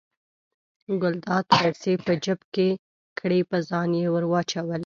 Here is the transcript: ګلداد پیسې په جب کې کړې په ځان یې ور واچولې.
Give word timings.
ګلداد 1.01 1.45
پیسې 1.57 1.93
په 2.05 2.13
جب 2.23 2.39
کې 2.53 2.67
کړې 3.19 3.39
په 3.49 3.57
ځان 3.69 3.89
یې 3.99 4.05
ور 4.13 4.25
واچولې. 4.31 4.79